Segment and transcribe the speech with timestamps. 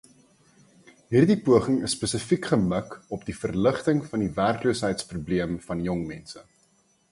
[1.11, 6.47] Hierdie poging is spesifiek gemik op die verligting van die werkloosheidsprobleem van jongmense.